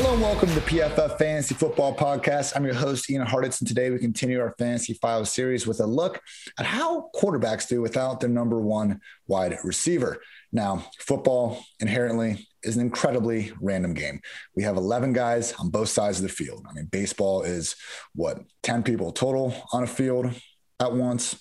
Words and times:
Hello 0.00 0.14
and 0.14 0.22
welcome 0.22 0.48
to 0.48 0.54
the 0.54 0.60
PFF 0.62 1.18
Fantasy 1.18 1.54
Football 1.54 1.94
Podcast. 1.94 2.56
I'm 2.56 2.64
your 2.64 2.72
host, 2.72 3.10
Ian 3.10 3.26
Hartitz, 3.26 3.60
and 3.60 3.68
today 3.68 3.90
we 3.90 3.98
continue 3.98 4.40
our 4.40 4.54
Fantasy 4.58 4.94
Files 4.94 5.30
series 5.30 5.66
with 5.66 5.78
a 5.80 5.86
look 5.86 6.22
at 6.58 6.64
how 6.64 7.10
quarterbacks 7.14 7.68
do 7.68 7.82
without 7.82 8.18
their 8.18 8.30
number 8.30 8.58
one 8.58 9.02
wide 9.26 9.58
receiver. 9.62 10.22
Now, 10.52 10.86
football 11.00 11.62
inherently 11.80 12.48
is 12.62 12.76
an 12.76 12.80
incredibly 12.80 13.52
random 13.60 13.92
game. 13.92 14.22
We 14.56 14.62
have 14.62 14.78
11 14.78 15.12
guys 15.12 15.52
on 15.58 15.68
both 15.68 15.90
sides 15.90 16.16
of 16.16 16.22
the 16.22 16.30
field. 16.30 16.64
I 16.66 16.72
mean, 16.72 16.86
baseball 16.86 17.42
is 17.42 17.76
what, 18.14 18.40
10 18.62 18.82
people 18.82 19.12
total 19.12 19.54
on 19.70 19.82
a 19.82 19.86
field 19.86 20.32
at 20.80 20.94
once? 20.94 21.38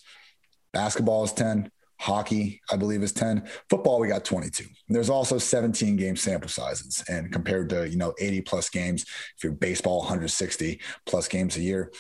Basketball 0.74 1.24
is 1.24 1.32
10. 1.32 1.72
Hockey, 2.00 2.62
I 2.72 2.78
believe, 2.78 3.04
is 3.04 3.12
10. 3.12 3.48
Football, 3.70 4.00
we 4.00 4.08
got 4.08 4.24
22. 4.24 4.66
There's 4.88 5.10
also 5.10 5.38
17 5.38 5.98
game 5.98 6.16
sample 6.16 6.50
sizes. 6.50 7.04
And 7.10 7.32
compared 7.32 7.70
to, 7.70 7.90
you 7.90 7.98
know, 7.98 8.14
80 8.20 8.42
plus 8.42 8.70
games, 8.70 9.04
if 9.36 9.44
you're 9.44 9.52
baseball, 9.52 10.00
160 10.00 10.80
plus 11.06 11.28
games 11.28 11.58
a 11.58 11.62
year, 11.62 11.92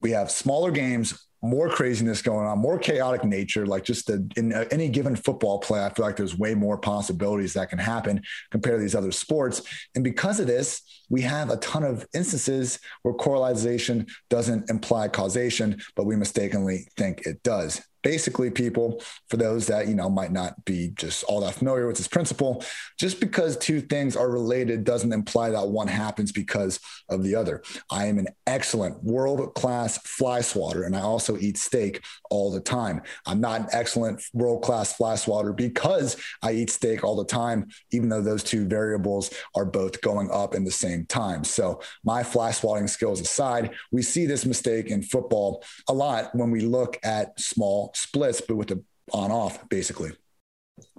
we 0.00 0.12
have 0.12 0.30
smaller 0.30 0.70
games, 0.70 1.28
more 1.42 1.68
craziness 1.68 2.22
going 2.22 2.46
on, 2.46 2.58
more 2.58 2.78
chaotic 2.78 3.22
nature. 3.22 3.66
Like 3.66 3.84
just 3.84 4.06
the, 4.06 4.26
in 4.36 4.54
uh, 4.54 4.64
any 4.70 4.88
given 4.88 5.14
football 5.14 5.58
play, 5.58 5.84
I 5.84 5.90
feel 5.90 6.06
like 6.06 6.16
there's 6.16 6.38
way 6.38 6.54
more 6.54 6.78
possibilities 6.78 7.52
that 7.52 7.68
can 7.68 7.78
happen 7.78 8.22
compared 8.50 8.78
to 8.78 8.82
these 8.82 8.94
other 8.94 9.12
sports. 9.12 9.60
And 9.94 10.02
because 10.02 10.40
of 10.40 10.46
this, 10.46 11.02
we 11.10 11.20
have 11.20 11.50
a 11.50 11.58
ton 11.58 11.84
of 11.84 12.06
instances 12.14 12.78
where 13.02 13.12
correlation 13.12 14.06
doesn't 14.30 14.70
imply 14.70 15.08
causation, 15.08 15.82
but 15.96 16.06
we 16.06 16.16
mistakenly 16.16 16.88
think 16.96 17.26
it 17.26 17.42
does 17.42 17.82
basically 18.02 18.50
people 18.50 19.02
for 19.28 19.36
those 19.36 19.66
that 19.66 19.88
you 19.88 19.94
know 19.94 20.10
might 20.10 20.32
not 20.32 20.64
be 20.64 20.90
just 20.96 21.24
all 21.24 21.40
that 21.40 21.54
familiar 21.54 21.86
with 21.86 21.96
this 21.96 22.08
principle 22.08 22.64
just 22.98 23.20
because 23.20 23.56
two 23.56 23.80
things 23.80 24.16
are 24.16 24.30
related 24.30 24.84
doesn't 24.84 25.12
imply 25.12 25.50
that 25.50 25.68
one 25.68 25.88
happens 25.88 26.32
because 26.32 26.80
of 27.08 27.22
the 27.22 27.34
other. 27.34 27.62
I 27.90 28.06
am 28.06 28.18
an 28.18 28.28
excellent 28.46 29.02
world 29.02 29.54
class 29.54 29.98
fly 29.98 30.40
swatter 30.40 30.84
and 30.84 30.96
i 30.96 31.00
also 31.00 31.36
eat 31.38 31.56
steak 31.56 32.04
all 32.30 32.50
the 32.50 32.60
time. 32.60 33.02
I'm 33.26 33.40
not 33.40 33.60
an 33.60 33.66
excellent 33.72 34.22
world 34.32 34.62
class 34.62 34.94
fly 34.94 35.16
swatter 35.16 35.52
because 35.52 36.16
i 36.42 36.52
eat 36.52 36.70
steak 36.70 37.04
all 37.04 37.16
the 37.16 37.24
time 37.24 37.68
even 37.92 38.08
though 38.08 38.22
those 38.22 38.42
two 38.42 38.66
variables 38.66 39.32
are 39.54 39.64
both 39.64 40.00
going 40.00 40.30
up 40.30 40.54
in 40.54 40.64
the 40.64 40.70
same 40.70 41.06
time. 41.06 41.44
So 41.44 41.80
my 42.04 42.22
fly 42.22 42.50
swatting 42.50 42.88
skills 42.88 43.20
aside 43.20 43.70
we 43.90 44.02
see 44.02 44.26
this 44.26 44.44
mistake 44.44 44.88
in 44.88 45.02
football 45.02 45.62
a 45.88 45.92
lot 45.92 46.34
when 46.34 46.50
we 46.50 46.60
look 46.60 46.98
at 47.04 47.38
small 47.38 47.91
splits, 47.96 48.40
but 48.40 48.56
with 48.56 48.68
the 48.68 48.84
on 49.12 49.30
off 49.30 49.68
basically. 49.68 50.12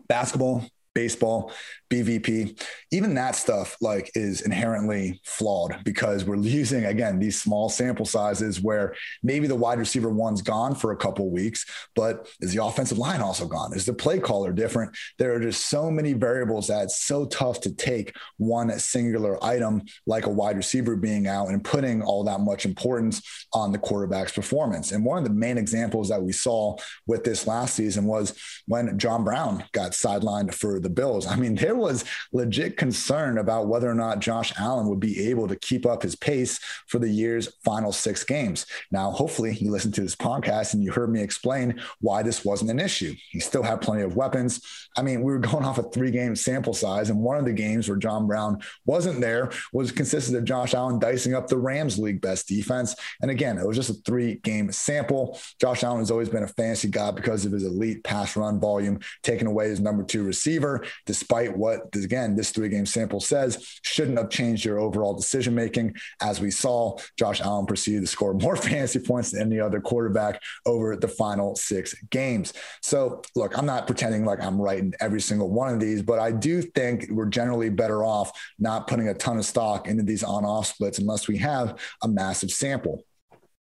Basketball, 0.07 0.65
baseball, 0.93 1.51
BVP, 1.93 2.59
even 2.91 3.13
that 3.15 3.35
stuff 3.35 3.77
like 3.81 4.11
is 4.15 4.41
inherently 4.41 5.19
flawed 5.23 5.77
because 5.83 6.25
we're 6.25 6.35
using 6.53 6.85
again 6.85 7.19
these 7.19 7.41
small 7.41 7.69
sample 7.69 8.05
sizes 8.05 8.61
where 8.61 8.95
maybe 9.21 9.47
the 9.47 9.55
wide 9.55 9.79
receiver 9.79 10.09
one's 10.09 10.41
gone 10.41 10.75
for 10.75 10.91
a 10.91 10.97
couple 10.97 11.29
weeks, 11.29 11.65
but 11.95 12.27
is 12.41 12.53
the 12.53 12.63
offensive 12.63 12.97
line 12.97 13.21
also 13.21 13.45
gone? 13.45 13.73
Is 13.73 13.85
the 13.85 13.93
play 13.93 14.19
caller 14.19 14.51
different? 14.51 14.95
There 15.19 15.33
are 15.33 15.39
just 15.39 15.69
so 15.69 15.91
many 15.91 16.13
variables 16.13 16.67
that 16.67 16.83
it's 16.83 17.01
so 17.01 17.25
tough 17.25 17.61
to 17.61 17.73
take 17.73 18.15
one 18.37 18.77
singular 18.79 19.43
item 19.43 19.83
like 20.07 20.25
a 20.25 20.29
wide 20.29 20.57
receiver 20.57 20.95
being 20.95 21.27
out 21.27 21.49
and 21.49 21.63
putting 21.63 22.01
all 22.01 22.23
that 22.23 22.39
much 22.39 22.65
importance 22.65 23.21
on 23.53 23.71
the 23.71 23.77
quarterback's 23.77 24.31
performance. 24.31 24.91
And 24.91 25.05
one 25.05 25.17
of 25.17 25.23
the 25.23 25.29
main 25.33 25.57
examples 25.57 26.09
that 26.09 26.21
we 26.21 26.31
saw 26.31 26.75
with 27.05 27.23
this 27.23 27.47
last 27.47 27.75
season 27.75 28.05
was 28.05 28.37
when 28.67 28.97
John 28.97 29.23
Brown 29.23 29.63
got 29.71 29.91
sidelined 29.91 30.53
for 30.53 30.79
the 30.83 30.89
Bills. 30.89 31.27
I 31.27 31.35
mean, 31.35 31.55
there 31.55 31.75
was 31.75 32.05
legit 32.31 32.77
concern 32.77 33.37
about 33.37 33.67
whether 33.67 33.89
or 33.89 33.95
not 33.95 34.19
Josh 34.19 34.53
Allen 34.59 34.87
would 34.87 34.99
be 34.99 35.29
able 35.29 35.47
to 35.47 35.55
keep 35.55 35.85
up 35.85 36.03
his 36.03 36.15
pace 36.15 36.59
for 36.87 36.99
the 36.99 37.09
year's 37.09 37.49
final 37.63 37.91
six 37.91 38.23
games. 38.23 38.65
Now, 38.91 39.11
hopefully, 39.11 39.55
you 39.55 39.71
listened 39.71 39.95
to 39.95 40.01
this 40.01 40.15
podcast 40.15 40.73
and 40.73 40.83
you 40.83 40.91
heard 40.91 41.11
me 41.11 41.21
explain 41.21 41.81
why 41.99 42.23
this 42.23 42.45
wasn't 42.45 42.71
an 42.71 42.79
issue. 42.79 43.15
He 43.31 43.39
still 43.39 43.63
had 43.63 43.81
plenty 43.81 44.03
of 44.03 44.15
weapons. 44.15 44.61
I 44.95 45.01
mean, 45.01 45.23
we 45.23 45.31
were 45.31 45.39
going 45.39 45.65
off 45.65 45.77
a 45.77 45.83
three 45.83 46.11
game 46.11 46.35
sample 46.35 46.73
size, 46.73 47.09
and 47.09 47.19
one 47.19 47.37
of 47.37 47.45
the 47.45 47.53
games 47.53 47.89
where 47.89 47.97
John 47.97 48.27
Brown 48.27 48.61
wasn't 48.85 49.21
there 49.21 49.51
was 49.71 49.91
consisted 49.91 50.35
of 50.35 50.45
Josh 50.45 50.73
Allen 50.73 50.99
dicing 50.99 51.33
up 51.33 51.47
the 51.47 51.57
Rams 51.57 51.97
league 51.97 52.21
best 52.21 52.47
defense. 52.47 52.95
And 53.21 53.31
again, 53.31 53.57
it 53.57 53.67
was 53.67 53.77
just 53.77 53.89
a 53.89 53.93
three 54.05 54.35
game 54.35 54.71
sample. 54.71 55.39
Josh 55.59 55.83
Allen 55.83 55.99
has 55.99 56.11
always 56.11 56.29
been 56.29 56.43
a 56.43 56.47
fantasy 56.47 56.89
guy 56.89 57.11
because 57.11 57.45
of 57.45 57.51
his 57.51 57.63
elite 57.63 58.03
pass 58.03 58.35
run 58.35 58.59
volume, 58.59 58.99
taking 59.21 59.47
away 59.47 59.69
his 59.69 59.79
number 59.79 60.03
two 60.03 60.23
receiver, 60.23 60.72
despite 61.05 61.55
what 61.55 61.93
again, 61.95 62.35
this 62.35 62.51
three 62.51 62.69
game 62.69 62.85
sample 62.85 63.19
says 63.19 63.79
shouldn't 63.83 64.17
have 64.17 64.29
changed 64.29 64.65
your 64.65 64.79
overall 64.79 65.13
decision 65.13 65.53
making. 65.53 65.95
As 66.21 66.39
we 66.39 66.51
saw, 66.51 66.97
Josh 67.17 67.41
Allen 67.41 67.65
proceeded 67.65 68.01
to 68.01 68.07
score 68.07 68.33
more 68.33 68.55
fantasy 68.69 68.99
points 68.99 69.31
than 69.31 69.41
any 69.41 69.59
other 69.59 69.81
quarterback 69.81 70.41
over 70.65 70.95
the 70.95 71.07
final 71.07 71.55
six 71.55 71.93
games. 72.09 72.53
So, 72.81 73.21
look, 73.35 73.57
I'm 73.57 73.65
not 73.65 73.87
pretending 73.87 74.25
like 74.25 74.41
I'm 74.41 74.61
right 74.61 74.79
in 74.79 74.93
every 74.99 75.21
single 75.21 75.49
one 75.49 75.73
of 75.73 75.79
these, 75.79 76.01
but 76.01 76.19
I 76.19 76.31
do 76.31 76.61
think 76.61 77.07
we're 77.09 77.25
generally 77.25 77.69
better 77.69 78.03
off 78.03 78.31
not 78.59 78.87
putting 78.87 79.09
a 79.09 79.13
ton 79.13 79.37
of 79.37 79.45
stock 79.45 79.87
into 79.87 80.03
these 80.03 80.23
on 80.23 80.45
off 80.45 80.67
splits 80.67 80.99
unless 80.99 81.27
we 81.27 81.37
have 81.37 81.79
a 82.03 82.07
massive 82.07 82.51
sample. 82.51 83.03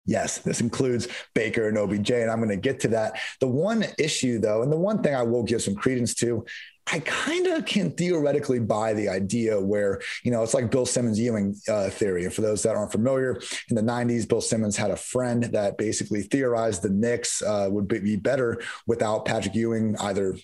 Yes, 0.06 0.38
this 0.38 0.62
includes 0.62 1.08
Baker 1.34 1.68
and 1.68 1.78
OBJ, 1.78 2.12
and 2.12 2.30
I'm 2.30 2.38
going 2.38 2.50
to 2.50 2.58
get 2.58 2.80
to 2.82 2.90
that. 2.90 3.20
The 3.40 3.48
one 3.48 3.86
issue, 3.98 4.40
though, 4.40 4.62
and 4.62 4.72
the 4.72 4.78
one 4.78 5.02
thing 5.02 5.16
I 5.16 5.24
will 5.24 5.44
give 5.44 5.64
some 5.64 5.76
credence 5.76 6.14
to 6.16 6.46
I 6.92 7.00
kind 7.00 7.48
of 7.48 7.66
can 7.66 7.92
theoretically 7.92 8.60
buy 8.60 8.94
the 8.94 9.10
idea 9.10 9.60
where, 9.60 10.02
you 10.24 10.32
know, 10.32 10.44
it's 10.44 10.54
like 10.54 10.70
Bill 10.70 10.86
Simmons 10.86 11.20
Ewing 11.20 11.56
uh, 11.68 11.90
theory. 11.90 12.26
And 12.26 12.34
for 12.34 12.42
those 12.42 12.62
that 12.64 12.76
aren't 12.76 12.92
familiar, 12.92 13.40
in 13.70 13.76
the 13.76 13.82
90s, 13.82 14.28
Bill 14.28 14.42
Simmons 14.42 14.78
had 14.78 14.92
a 14.92 14.96
friend 14.96 15.46
that 15.46 15.78
basically 15.78 16.22
theorized 16.22 16.84
the 16.84 16.90
Knicks 16.90 17.42
uh, 17.42 17.68
would 17.72 17.88
be 17.88 18.16
better 18.16 18.62
without 18.86 19.26
Patrick 19.26 19.56
Ewing 19.56 19.96
either 20.00 20.36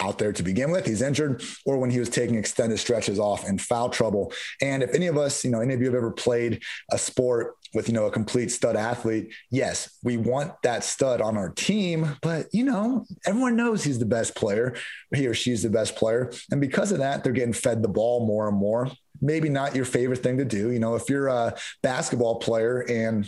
out 0.00 0.18
there 0.18 0.32
to 0.32 0.42
begin 0.42 0.70
with. 0.70 0.86
He's 0.86 1.02
injured, 1.02 1.42
or 1.64 1.78
when 1.78 1.90
he 1.90 1.98
was 1.98 2.08
taking 2.08 2.36
extended 2.36 2.78
stretches 2.78 3.18
off 3.18 3.48
in 3.48 3.58
foul 3.58 3.88
trouble. 3.88 4.32
And 4.60 4.82
if 4.82 4.94
any 4.94 5.06
of 5.06 5.16
us, 5.16 5.44
you 5.44 5.50
know, 5.50 5.60
any 5.60 5.74
of 5.74 5.80
you 5.80 5.86
have 5.86 5.94
ever 5.94 6.10
played 6.10 6.62
a 6.90 6.98
sport 6.98 7.55
with, 7.74 7.88
you 7.88 7.94
know, 7.94 8.06
a 8.06 8.10
complete 8.10 8.50
stud 8.50 8.76
athlete, 8.76 9.32
yes, 9.50 9.98
we 10.02 10.16
want 10.16 10.52
that 10.62 10.84
stud 10.84 11.20
on 11.20 11.36
our 11.36 11.50
team, 11.50 12.16
but, 12.22 12.46
you 12.52 12.64
know, 12.64 13.04
everyone 13.26 13.56
knows 13.56 13.84
he's 13.84 13.98
the 13.98 14.06
best 14.06 14.34
player, 14.34 14.74
he 15.14 15.26
or 15.26 15.34
she's 15.34 15.62
the 15.62 15.70
best 15.70 15.96
player. 15.96 16.32
And 16.50 16.60
because 16.60 16.92
of 16.92 16.98
that, 16.98 17.24
they're 17.24 17.32
getting 17.32 17.52
fed 17.52 17.82
the 17.82 17.88
ball 17.88 18.26
more 18.26 18.48
and 18.48 18.56
more. 18.56 18.90
Maybe 19.20 19.48
not 19.48 19.74
your 19.74 19.86
favorite 19.86 20.22
thing 20.22 20.38
to 20.38 20.44
do. 20.44 20.70
You 20.70 20.78
know, 20.78 20.94
if 20.94 21.08
you're 21.08 21.28
a 21.28 21.54
basketball 21.82 22.38
player 22.38 22.80
and 22.80 23.26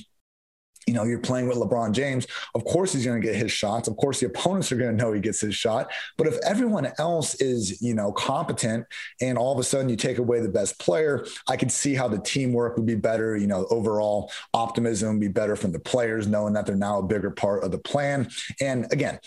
you 0.88 0.94
know, 0.94 1.04
you're 1.04 1.18
playing 1.18 1.46
with 1.46 1.58
LeBron 1.58 1.92
James. 1.92 2.26
Of 2.54 2.64
course, 2.64 2.94
he's 2.94 3.04
going 3.04 3.20
to 3.20 3.26
get 3.26 3.36
his 3.36 3.52
shots. 3.52 3.88
Of 3.88 3.96
course, 3.98 4.20
the 4.20 4.26
opponents 4.26 4.72
are 4.72 4.76
going 4.76 4.96
to 4.96 4.96
know 4.96 5.12
he 5.12 5.20
gets 5.20 5.42
his 5.42 5.54
shot. 5.54 5.92
But 6.16 6.26
if 6.26 6.38
everyone 6.46 6.90
else 6.98 7.34
is, 7.42 7.82
you 7.82 7.94
know, 7.94 8.10
competent 8.10 8.86
and 9.20 9.36
all 9.36 9.52
of 9.52 9.58
a 9.58 9.64
sudden 9.64 9.90
you 9.90 9.96
take 9.96 10.16
away 10.16 10.40
the 10.40 10.48
best 10.48 10.78
player, 10.78 11.26
I 11.46 11.58
could 11.58 11.70
see 11.70 11.94
how 11.94 12.08
the 12.08 12.18
teamwork 12.18 12.78
would 12.78 12.86
be 12.86 12.94
better. 12.94 13.36
You 13.36 13.48
know, 13.48 13.66
overall 13.68 14.32
optimism 14.54 15.10
would 15.10 15.20
be 15.20 15.28
better 15.28 15.56
from 15.56 15.72
the 15.72 15.78
players, 15.78 16.26
knowing 16.26 16.54
that 16.54 16.64
they're 16.64 16.74
now 16.74 17.00
a 17.00 17.02
bigger 17.02 17.30
part 17.30 17.64
of 17.64 17.70
the 17.70 17.78
plan. 17.78 18.30
And 18.58 18.90
again, 18.90 19.18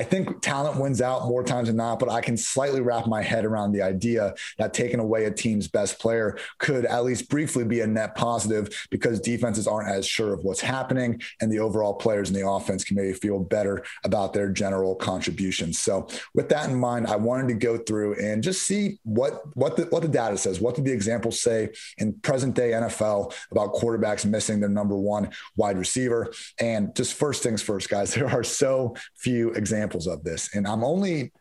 I 0.00 0.02
think 0.02 0.40
talent 0.40 0.80
wins 0.80 1.02
out 1.02 1.26
more 1.26 1.44
times 1.44 1.68
than 1.68 1.76
not, 1.76 1.98
but 1.98 2.08
I 2.08 2.22
can 2.22 2.34
slightly 2.34 2.80
wrap 2.80 3.06
my 3.06 3.20
head 3.20 3.44
around 3.44 3.72
the 3.72 3.82
idea 3.82 4.32
that 4.56 4.72
taking 4.72 4.98
away 4.98 5.26
a 5.26 5.30
team's 5.30 5.68
best 5.68 5.98
player 5.98 6.38
could 6.56 6.86
at 6.86 7.04
least 7.04 7.28
briefly 7.28 7.64
be 7.64 7.80
a 7.80 7.86
net 7.86 8.14
positive 8.14 8.70
because 8.90 9.20
defenses 9.20 9.66
aren't 9.66 9.90
as 9.90 10.06
sure 10.06 10.32
of 10.32 10.42
what's 10.42 10.62
happening 10.62 11.20
and 11.42 11.52
the 11.52 11.58
overall 11.58 11.92
players 11.92 12.30
in 12.30 12.34
the 12.34 12.48
offense 12.48 12.82
can 12.82 12.96
maybe 12.96 13.12
feel 13.12 13.40
better 13.40 13.84
about 14.02 14.32
their 14.32 14.48
general 14.48 14.94
contributions. 14.94 15.78
So 15.78 16.08
with 16.34 16.48
that 16.48 16.70
in 16.70 16.80
mind, 16.80 17.06
I 17.06 17.16
wanted 17.16 17.48
to 17.48 17.54
go 17.54 17.76
through 17.76 18.14
and 18.14 18.42
just 18.42 18.62
see 18.62 19.00
what 19.02 19.54
what 19.54 19.76
the 19.76 19.82
what 19.90 20.00
the 20.00 20.08
data 20.08 20.38
says. 20.38 20.62
What 20.62 20.76
did 20.76 20.86
the 20.86 20.92
examples 20.92 21.42
say 21.42 21.68
in 21.98 22.14
present 22.14 22.54
day 22.54 22.70
NFL 22.70 23.34
about 23.50 23.74
quarterbacks 23.74 24.24
missing 24.24 24.60
their 24.60 24.70
number 24.70 24.96
one 24.96 25.28
wide 25.56 25.76
receiver? 25.76 26.32
And 26.58 26.96
just 26.96 27.12
first 27.12 27.42
things 27.42 27.60
first, 27.60 27.90
guys, 27.90 28.14
there 28.20 28.30
are 28.30 28.42
so 28.42 28.96
few 29.16 29.50
examples 29.50 29.89
examples 29.90 30.06
of 30.06 30.24
this. 30.24 30.54
And 30.54 30.66
I'm 30.66 30.84
only 30.84 31.32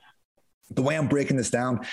the 0.72 0.82
way 0.82 0.98
I'm 0.98 1.08
breaking 1.08 1.38
this 1.38 1.50
down, 1.50 1.86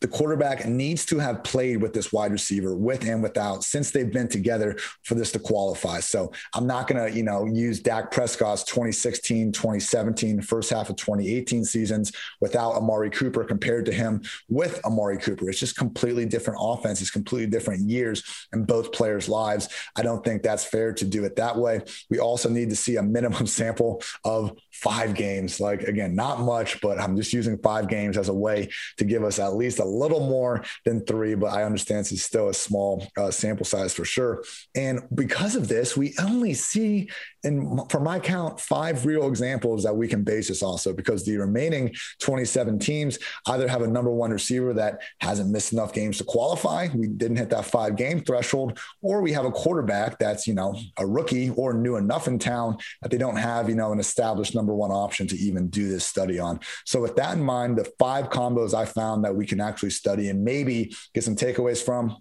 the 0.00 0.08
quarterback 0.08 0.66
needs 0.66 1.06
to 1.06 1.18
have 1.18 1.42
played 1.44 1.80
with 1.80 1.94
this 1.94 2.12
wide 2.12 2.32
receiver 2.32 2.74
with 2.76 3.06
and 3.08 3.22
without 3.22 3.64
since 3.64 3.90
they've 3.90 4.12
been 4.12 4.28
together 4.28 4.76
for 5.02 5.14
this 5.14 5.32
to 5.32 5.38
qualify. 5.38 6.00
So 6.00 6.30
I'm 6.54 6.66
not 6.66 6.86
going 6.86 7.02
to, 7.02 7.16
you 7.16 7.22
know, 7.22 7.46
use 7.46 7.80
Dak 7.80 8.10
Prescott's 8.10 8.64
2016, 8.64 9.52
2017, 9.52 10.42
first 10.42 10.68
half 10.68 10.90
of 10.90 10.96
2018 10.96 11.64
seasons 11.64 12.12
without 12.40 12.74
Amari 12.74 13.08
Cooper 13.08 13.44
compared 13.44 13.86
to 13.86 13.92
him 13.92 14.22
with 14.50 14.84
Amari 14.84 15.16
Cooper. 15.16 15.48
It's 15.48 15.58
just 15.58 15.78
completely 15.78 16.26
different 16.26 16.58
offenses, 16.60 17.02
it's 17.02 17.10
completely 17.10 17.48
different 17.48 17.88
years 17.88 18.22
in 18.52 18.64
both 18.64 18.92
players' 18.92 19.28
lives. 19.28 19.68
I 19.96 20.02
don't 20.02 20.22
think 20.22 20.42
that's 20.42 20.64
fair 20.64 20.92
to 20.92 21.04
do 21.04 21.24
it 21.24 21.36
that 21.36 21.56
way. 21.56 21.80
We 22.10 22.18
also 22.18 22.50
need 22.50 22.68
to 22.70 22.76
see 22.76 22.96
a 22.96 23.02
minimum 23.02 23.46
sample 23.54 24.02
of 24.24 24.54
five 24.70 25.14
games. 25.14 25.60
Like, 25.60 25.84
again, 25.84 26.14
not 26.14 26.40
much, 26.40 26.80
but 26.82 27.00
I'm 27.00 27.16
just 27.16 27.32
using 27.32 27.56
five 27.58 27.88
games 27.88 28.18
as 28.18 28.28
a 28.28 28.34
way 28.34 28.68
to 28.98 29.04
give 29.04 29.24
us 29.24 29.38
at 29.38 29.54
least 29.54 29.78
a 29.78 29.83
little 29.84 30.20
more 30.20 30.64
than 30.84 31.04
three, 31.04 31.34
but 31.34 31.52
I 31.52 31.64
understand 31.64 32.06
it's 32.10 32.22
still 32.22 32.48
a 32.48 32.54
small 32.54 33.06
uh, 33.16 33.30
sample 33.30 33.64
size 33.64 33.94
for 33.94 34.04
sure. 34.04 34.44
And 34.74 35.00
because 35.14 35.56
of 35.56 35.68
this, 35.68 35.96
we 35.96 36.14
only 36.20 36.54
see, 36.54 37.08
and 37.44 37.90
for 37.90 38.00
my 38.00 38.18
count, 38.18 38.60
five 38.60 39.06
real 39.06 39.28
examples 39.28 39.84
that 39.84 39.94
we 39.94 40.08
can 40.08 40.24
base 40.24 40.48
this 40.48 40.62
also 40.62 40.92
because 40.92 41.24
the 41.24 41.36
remaining 41.36 41.94
27 42.20 42.78
teams 42.78 43.18
either 43.46 43.68
have 43.68 43.82
a 43.82 43.86
number 43.86 44.10
one 44.10 44.30
receiver 44.30 44.72
that 44.74 45.00
hasn't 45.20 45.50
missed 45.50 45.72
enough 45.72 45.92
games 45.92 46.18
to 46.18 46.24
qualify. 46.24 46.88
We 46.94 47.06
didn't 47.06 47.36
hit 47.36 47.50
that 47.50 47.66
five 47.66 47.96
game 47.96 48.22
threshold, 48.22 48.78
or 49.02 49.20
we 49.20 49.32
have 49.32 49.44
a 49.44 49.50
quarterback 49.50 50.18
that's, 50.18 50.46
you 50.46 50.54
know, 50.54 50.78
a 50.98 51.06
rookie 51.06 51.50
or 51.50 51.74
new 51.74 51.96
enough 51.96 52.28
in 52.28 52.38
town 52.38 52.78
that 53.02 53.10
they 53.10 53.18
don't 53.18 53.36
have, 53.36 53.68
you 53.68 53.74
know, 53.74 53.92
an 53.92 54.00
established 54.00 54.54
number 54.54 54.74
one 54.74 54.90
option 54.90 55.26
to 55.28 55.36
even 55.36 55.68
do 55.68 55.88
this 55.88 56.04
study 56.04 56.38
on. 56.38 56.60
So 56.84 57.00
with 57.00 57.16
that 57.16 57.36
in 57.36 57.42
mind, 57.42 57.76
the 57.76 57.84
five 57.98 58.30
combos 58.30 58.74
I 58.74 58.84
found 58.84 59.24
that 59.24 59.34
we 59.34 59.46
can 59.46 59.60
actually 59.60 59.73
study 59.90 60.28
and 60.28 60.44
maybe 60.44 60.94
get 61.12 61.24
some 61.24 61.36
takeaways 61.36 61.82
from 61.82 62.16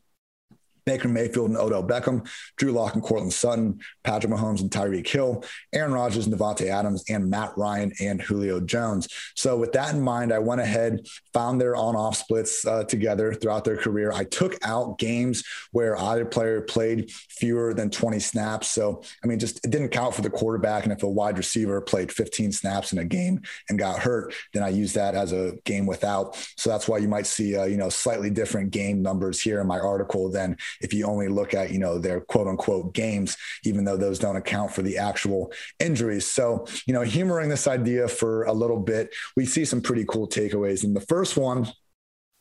Baker 0.85 1.07
Mayfield 1.07 1.49
and 1.49 1.57
Odell 1.57 1.83
Beckham, 1.83 2.27
Drew 2.57 2.71
Lock 2.71 2.93
and 2.93 3.03
Courtland 3.03 3.33
Sutton, 3.33 3.79
Patrick 4.03 4.31
Mahomes 4.31 4.61
and 4.61 4.69
Tyreek 4.69 5.07
Hill, 5.07 5.43
Aaron 5.73 5.93
Rodgers 5.93 6.25
and 6.25 6.35
Davante 6.35 6.67
Adams, 6.67 7.03
and 7.09 7.29
Matt 7.29 7.57
Ryan 7.57 7.91
and 8.01 8.21
Julio 8.21 8.59
Jones. 8.59 9.07
So, 9.35 9.57
with 9.57 9.71
that 9.73 9.93
in 9.93 10.01
mind, 10.01 10.33
I 10.33 10.39
went 10.39 10.61
ahead, 10.61 11.05
found 11.33 11.59
their 11.59 11.75
on 11.75 11.95
off 11.95 12.17
splits 12.17 12.65
uh, 12.65 12.83
together 12.83 13.33
throughout 13.33 13.63
their 13.63 13.77
career. 13.77 14.11
I 14.11 14.25
took 14.25 14.55
out 14.63 14.99
games 14.99 15.43
where 15.71 15.97
either 15.97 16.25
player 16.25 16.61
played 16.61 17.11
fewer 17.11 17.73
than 17.73 17.89
20 17.89 18.19
snaps. 18.19 18.69
So, 18.69 19.03
I 19.23 19.27
mean, 19.27 19.39
just 19.39 19.63
it 19.65 19.71
didn't 19.71 19.89
count 19.89 20.13
for 20.13 20.21
the 20.21 20.29
quarterback. 20.29 20.83
And 20.83 20.91
if 20.91 21.03
a 21.03 21.09
wide 21.09 21.37
receiver 21.37 21.79
played 21.81 22.11
15 22.11 22.51
snaps 22.51 22.91
in 22.93 22.99
a 22.99 23.05
game 23.05 23.41
and 23.69 23.79
got 23.79 23.99
hurt, 23.99 24.33
then 24.53 24.63
I 24.63 24.69
use 24.69 24.93
that 24.93 25.15
as 25.15 25.31
a 25.31 25.53
game 25.65 25.85
without. 25.85 26.35
So, 26.57 26.69
that's 26.69 26.87
why 26.87 26.97
you 26.97 27.07
might 27.07 27.27
see, 27.27 27.55
uh, 27.55 27.65
you 27.65 27.77
know, 27.77 27.89
slightly 27.89 28.29
different 28.29 28.71
game 28.71 29.01
numbers 29.01 29.41
here 29.41 29.61
in 29.61 29.67
my 29.67 29.79
article 29.79 30.29
than 30.29 30.57
if 30.81 30.93
you 30.93 31.05
only 31.05 31.27
look 31.27 31.53
at, 31.53 31.71
you 31.71 31.79
know, 31.79 31.97
their 31.97 32.21
quote 32.21 32.47
unquote 32.47 32.93
games, 32.93 33.37
even 33.63 33.83
though 33.83 33.97
those 33.97 34.19
don't 34.19 34.35
account 34.35 34.73
for 34.73 34.81
the 34.81 34.97
actual 34.97 35.51
injuries. 35.79 36.25
So, 36.25 36.67
you 36.85 36.93
know, 36.93 37.01
humoring 37.01 37.49
this 37.49 37.67
idea 37.67 38.07
for 38.07 38.43
a 38.43 38.53
little 38.53 38.79
bit, 38.79 39.13
we 39.35 39.45
see 39.45 39.65
some 39.65 39.81
pretty 39.81 40.05
cool 40.07 40.27
takeaways. 40.27 40.83
And 40.83 40.95
the 40.95 41.01
first 41.01 41.37
one 41.37 41.71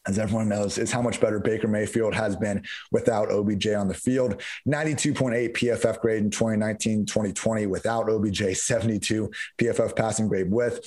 as 0.06 0.19
everyone 0.19 0.49
knows, 0.49 0.78
is 0.78 0.90
how 0.90 1.00
much 1.00 1.20
better 1.20 1.38
Baker 1.38 1.69
Mayfield 1.69 2.14
has 2.14 2.37
been 2.37 2.64
without 2.90 3.31
OBJ 3.31 3.69
on 3.69 3.88
the 3.88 3.94
field. 3.94 4.43
92.8 4.69 5.52
PFF 5.54 6.00
grade 6.00 6.22
in 6.22 6.31
2019 6.31 7.06
2020 7.06 7.66
without 7.66 8.08
OBJ, 8.08 8.56
72 8.56 9.31
PFF 9.58 9.94
passing 9.94 10.28
grade 10.28 10.50
with. 10.50 10.81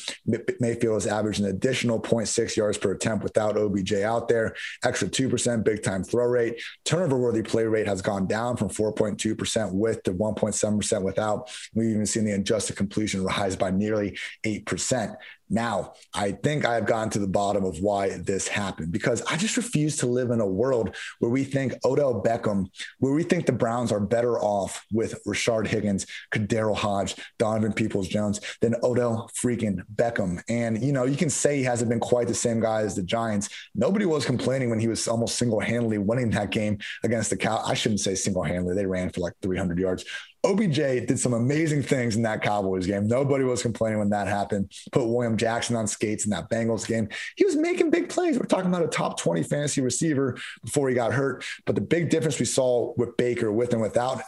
Mayfield 0.59 0.95
has 0.95 1.07
averaged 1.07 1.39
an 1.39 1.47
additional 1.47 2.00
0.6 2.00 2.56
yards 2.56 2.77
per 2.77 2.91
attempt 2.91 3.23
without 3.23 3.57
OBJ 3.57 3.94
out 3.94 4.27
there, 4.27 4.56
extra 4.83 5.07
2% 5.07 5.63
big 5.63 5.81
time 5.83 6.03
throw 6.03 6.25
rate. 6.25 6.62
Turnover 6.83 7.17
worthy 7.17 7.41
play 7.41 7.63
rate 7.63 7.88
has 7.88 8.01
gone 8.01 8.27
down 8.27 8.57
from 8.57 8.69
4.2% 8.69 9.71
with 9.73 10.03
to 10.03 10.13
1.7% 10.13 11.01
without. 11.03 11.50
We've 11.73 11.89
even 11.89 12.06
seen 12.06 12.25
the 12.25 12.33
adjusted 12.33 12.75
completion 12.75 13.23
rise 13.23 13.56
by 13.56 13.71
nearly 13.71 14.17
8%. 14.45 15.15
Now, 15.50 15.94
I 16.13 16.31
think 16.31 16.65
I 16.65 16.75
have 16.75 16.86
gotten 16.86 17.09
to 17.12 17.19
the 17.19 17.27
bottom 17.27 17.63
of 17.63 17.80
why 17.80 18.18
this 18.18 18.47
happened 18.47 18.92
because 18.92 19.21
I 19.24 19.38
just 19.38 19.57
refuse 19.57 19.97
to 19.97 20.07
live 20.07 20.31
in 20.31 20.39
a 20.42 20.45
world 20.45 20.95
where 21.19 21.31
we 21.31 21.44
think 21.44 21.74
Odell 21.86 22.21
Beckham, 22.24 22.68
where 23.00 23.13
we 23.13 23.24
think 23.24 23.45
the 23.45 23.51
Browns 23.51 23.92
are 23.92 24.00
better 24.00 24.39
off 24.39 24.83
with 24.92 25.24
Rashard 25.25 25.68
Higgins, 25.68 26.06
KhaDarel 26.33 26.75
Hodge, 26.75 27.15
Donovan 27.38 27.74
Peoples 27.74 28.07
Jones 28.07 28.42
than 28.62 28.75
Odell 28.83 29.30
freaking 29.39 29.80
Beckham. 29.95 30.42
And, 30.50 30.81
you 30.81 30.92
know, 30.92 31.06
you 31.06 31.18
can 31.18 31.30
say 31.30 31.57
he 31.57 31.63
hasn't 31.63 31.89
been 31.89 32.00
quite 32.00 32.27
the 32.27 32.33
same 32.33 32.59
guy 32.59 32.81
as 32.81 32.95
the 32.95 33.03
Giants. 33.03 33.50
Nobody 33.75 34.06
was 34.06 34.25
complaining 34.25 34.69
when 34.69 34.80
he 34.80 34.88
was 34.88 35.07
almost 35.07 35.36
single 35.36 35.59
handedly 35.59 36.00
winning 36.00 36.31
that 36.31 36.50
game 36.50 36.80
against 37.03 37.30
the 37.30 37.38
Cow. 37.38 37.62
I 37.65 37.75
shouldn't 37.75 38.01
say 38.01 38.15
single 38.15 38.44
handedly, 38.44 38.75
they 38.75 38.86
ran 38.86 39.12
for 39.12 39.21
like 39.21 39.33
300 39.41 39.77
yards. 39.77 40.06
OBJ 40.45 41.07
did 41.07 41.19
some 41.19 41.33
amazing 41.33 41.81
things 41.81 42.15
in 42.15 42.21
that 42.21 42.42
Cowboys 42.44 42.86
game. 42.86 43.07
Nobody 43.07 43.44
was 43.44 43.63
complaining 43.63 43.97
when 43.97 44.09
that 44.12 44.27
happened. 44.27 44.71
Put 44.92 45.07
William 45.07 45.38
Jackson 45.38 45.75
on 45.75 45.88
skates 45.88 46.25
in 46.25 46.31
that 46.31 46.50
Bengals 46.50 46.88
game. 46.88 47.09
He 47.36 47.45
was 47.45 47.56
making 47.56 47.89
big 47.89 48.09
plays. 48.09 48.38
We're 48.38 48.45
talking 48.45 48.69
about 48.69 48.83
a 48.83 48.88
top 48.88 49.19
20 49.19 49.42
fantasy 49.44 49.81
receiver 49.81 50.38
before 50.63 50.88
he 50.88 50.95
got 50.95 51.13
hurt. 51.13 51.44
But 51.65 51.75
the 51.75 51.81
big 51.81 52.09
difference 52.09 52.39
we 52.39 52.45
saw 52.45 52.94
with 52.95 53.18
Baker, 53.18 53.51
with 53.51 53.74
and 53.74 53.81
without 53.81 54.21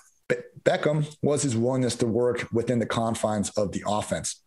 Beckham, 0.63 1.15
was 1.21 1.43
his 1.43 1.55
willingness 1.55 1.95
to 1.97 2.07
work 2.07 2.47
within 2.51 2.79
the 2.79 2.85
confines 2.85 3.51
of 3.51 3.71
the 3.71 3.83
offense. 3.87 4.41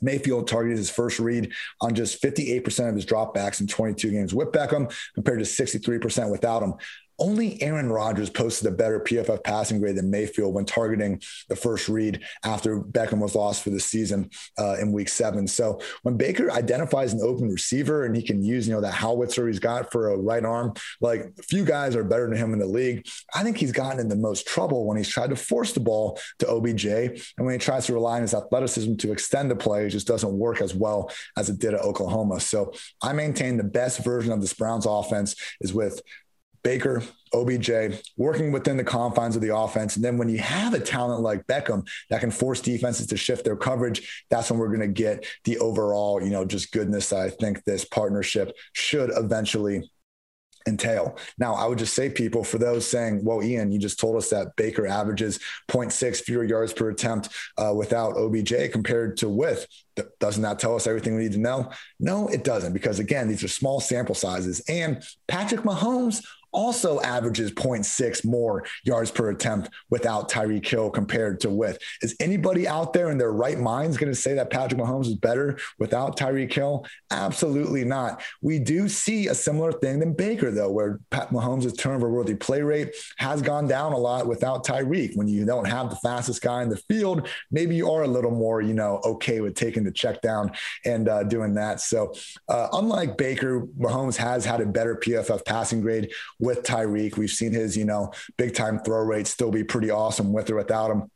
Mayfield 0.00 0.48
targeted 0.48 0.78
his 0.78 0.90
first 0.90 1.18
read 1.18 1.52
on 1.80 1.94
just 1.94 2.22
58% 2.22 2.88
of 2.88 2.94
his 2.94 3.06
dropbacks 3.06 3.60
in 3.60 3.66
22 3.66 4.10
games 4.10 4.34
with 4.34 4.52
Beckham 4.52 4.92
compared 5.14 5.38
to 5.38 5.44
63% 5.44 6.30
without 6.30 6.62
him 6.62 6.74
only 7.22 7.62
Aaron 7.62 7.88
Rodgers 7.88 8.28
posted 8.28 8.66
a 8.66 8.74
better 8.74 8.98
PFF 8.98 9.44
passing 9.44 9.78
grade 9.78 9.94
than 9.94 10.10
Mayfield 10.10 10.52
when 10.52 10.64
targeting 10.64 11.22
the 11.48 11.54
first 11.54 11.88
read 11.88 12.20
after 12.44 12.80
Beckham 12.80 13.20
was 13.20 13.36
lost 13.36 13.62
for 13.62 13.70
the 13.70 13.78
season 13.78 14.28
uh, 14.58 14.74
in 14.80 14.90
week 14.90 15.08
seven. 15.08 15.46
So 15.46 15.80
when 16.02 16.16
Baker 16.16 16.50
identifies 16.50 17.12
an 17.12 17.20
open 17.22 17.48
receiver 17.48 18.06
and 18.06 18.16
he 18.16 18.22
can 18.22 18.42
use, 18.42 18.66
you 18.66 18.74
know, 18.74 18.80
that 18.80 18.92
howitzer 18.92 19.46
he's 19.46 19.60
got 19.60 19.92
for 19.92 20.10
a 20.10 20.18
right 20.18 20.44
arm, 20.44 20.74
like 21.00 21.32
a 21.38 21.42
few 21.44 21.64
guys 21.64 21.94
are 21.94 22.02
better 22.02 22.28
than 22.28 22.36
him 22.36 22.54
in 22.54 22.58
the 22.58 22.66
league. 22.66 23.06
I 23.32 23.44
think 23.44 23.56
he's 23.56 23.72
gotten 23.72 24.00
in 24.00 24.08
the 24.08 24.16
most 24.16 24.48
trouble 24.48 24.84
when 24.84 24.96
he's 24.96 25.08
tried 25.08 25.30
to 25.30 25.36
force 25.36 25.72
the 25.72 25.80
ball 25.80 26.18
to 26.40 26.48
OBJ. 26.48 26.86
And 26.86 27.46
when 27.46 27.52
he 27.52 27.58
tries 27.58 27.86
to 27.86 27.94
rely 27.94 28.16
on 28.16 28.22
his 28.22 28.34
athleticism 28.34 28.96
to 28.96 29.12
extend 29.12 29.48
the 29.48 29.56
play, 29.56 29.86
it 29.86 29.90
just 29.90 30.08
doesn't 30.08 30.32
work 30.32 30.60
as 30.60 30.74
well 30.74 31.12
as 31.36 31.48
it 31.48 31.60
did 31.60 31.74
at 31.74 31.82
Oklahoma. 31.82 32.40
So 32.40 32.72
I 33.00 33.12
maintain 33.12 33.58
the 33.58 33.64
best 33.64 34.02
version 34.02 34.32
of 34.32 34.40
this 34.40 34.54
Browns 34.54 34.86
offense 34.86 35.36
is 35.60 35.72
with 35.72 36.02
Baker, 36.62 37.02
OBJ, 37.32 37.70
working 38.16 38.52
within 38.52 38.76
the 38.76 38.84
confines 38.84 39.36
of 39.36 39.42
the 39.42 39.54
offense. 39.54 39.96
And 39.96 40.04
then 40.04 40.16
when 40.18 40.28
you 40.28 40.38
have 40.38 40.74
a 40.74 40.80
talent 40.80 41.22
like 41.22 41.46
Beckham 41.46 41.86
that 42.10 42.20
can 42.20 42.30
force 42.30 42.60
defenses 42.60 43.06
to 43.08 43.16
shift 43.16 43.44
their 43.44 43.56
coverage, 43.56 44.24
that's 44.30 44.50
when 44.50 44.58
we're 44.58 44.68
going 44.68 44.80
to 44.80 44.88
get 44.88 45.26
the 45.44 45.58
overall, 45.58 46.22
you 46.22 46.30
know, 46.30 46.44
just 46.44 46.72
goodness 46.72 47.08
that 47.10 47.20
I 47.20 47.30
think 47.30 47.64
this 47.64 47.84
partnership 47.84 48.54
should 48.72 49.10
eventually 49.16 49.90
entail. 50.66 51.18
Now, 51.38 51.54
I 51.54 51.66
would 51.66 51.78
just 51.78 51.94
say, 51.94 52.08
people, 52.10 52.44
for 52.44 52.58
those 52.58 52.86
saying, 52.86 53.24
well, 53.24 53.42
Ian, 53.42 53.72
you 53.72 53.78
just 53.78 53.98
told 53.98 54.16
us 54.16 54.30
that 54.30 54.54
Baker 54.56 54.86
averages 54.86 55.38
0.6 55.68 56.22
fewer 56.22 56.44
yards 56.44 56.72
per 56.72 56.90
attempt 56.90 57.30
uh, 57.58 57.72
without 57.74 58.16
OBJ 58.16 58.70
compared 58.70 59.16
to 59.18 59.28
with. 59.28 59.66
Doesn't 60.20 60.42
that 60.42 60.58
tell 60.58 60.76
us 60.76 60.86
everything 60.86 61.16
we 61.16 61.22
need 61.22 61.32
to 61.32 61.38
know? 61.38 61.70
No, 61.98 62.28
it 62.28 62.44
doesn't, 62.44 62.72
because 62.72 62.98
again, 62.98 63.28
these 63.28 63.44
are 63.44 63.48
small 63.48 63.80
sample 63.80 64.14
sizes. 64.14 64.60
And 64.68 65.02
Patrick 65.26 65.62
Mahomes 65.62 66.24
also 66.52 67.00
averages 67.00 67.52
0.6 67.52 68.24
more 68.24 68.64
yards 68.84 69.10
per 69.10 69.30
attempt 69.30 69.70
without 69.90 70.30
Tyreek 70.30 70.66
Hill 70.66 70.90
compared 70.90 71.40
to 71.40 71.50
with. 71.50 71.78
Is 72.02 72.14
anybody 72.20 72.68
out 72.68 72.92
there 72.92 73.10
in 73.10 73.18
their 73.18 73.32
right 73.32 73.58
minds 73.58 73.96
going 73.96 74.12
to 74.12 74.18
say 74.18 74.34
that 74.34 74.50
Patrick 74.50 74.80
Mahomes 74.80 75.06
is 75.06 75.14
better 75.14 75.58
without 75.78 76.16
Tyreek 76.16 76.52
Hill? 76.52 76.86
Absolutely 77.10 77.84
not. 77.84 78.22
We 78.40 78.58
do 78.58 78.88
see 78.88 79.28
a 79.28 79.34
similar 79.34 79.72
thing 79.72 79.98
than 79.98 80.12
Baker, 80.12 80.50
though, 80.50 80.70
where 80.70 81.00
Pat 81.10 81.30
Mahomes' 81.30 81.76
turnover 81.76 82.10
worthy 82.10 82.34
play 82.34 82.62
rate 82.62 82.94
has 83.16 83.42
gone 83.42 83.66
down 83.66 83.92
a 83.92 83.98
lot 83.98 84.26
without 84.26 84.64
Tyreek. 84.66 85.16
When 85.16 85.28
you 85.28 85.44
don't 85.44 85.66
have 85.66 85.90
the 85.90 85.96
fastest 85.96 86.42
guy 86.42 86.62
in 86.62 86.68
the 86.68 86.76
field, 86.88 87.28
maybe 87.50 87.74
you 87.74 87.90
are 87.90 88.02
a 88.02 88.08
little 88.08 88.30
more, 88.30 88.60
you 88.60 88.74
know, 88.74 89.00
okay 89.04 89.40
with 89.40 89.54
taking 89.54 89.84
the 89.84 89.90
check 89.90 90.20
down 90.20 90.52
and 90.84 91.08
uh, 91.08 91.22
doing 91.24 91.54
that. 91.54 91.80
So, 91.80 92.14
uh, 92.48 92.68
unlike 92.72 93.16
Baker, 93.16 93.66
Mahomes 93.78 94.16
has 94.16 94.44
had 94.44 94.60
a 94.60 94.66
better 94.66 94.96
PFF 94.96 95.44
passing 95.44 95.80
grade 95.80 96.12
with 96.42 96.62
Tyreek. 96.64 97.16
We've 97.16 97.30
seen 97.30 97.52
his, 97.52 97.76
you 97.76 97.86
know, 97.86 98.12
big 98.36 98.54
time 98.54 98.80
throw 98.80 99.02
rate 99.02 99.26
still 99.26 99.50
be 99.50 99.64
pretty 99.64 99.90
awesome 99.90 100.32
with 100.32 100.50
or 100.50 100.56
without 100.56 100.90
him. 100.90 101.10